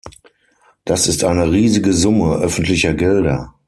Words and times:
Das 0.83 1.05
ist 1.07 1.23
eine 1.23 1.51
riesige 1.51 1.93
Summe 1.93 2.33
öffentlicher 2.37 2.95
Gelder. 2.95 3.53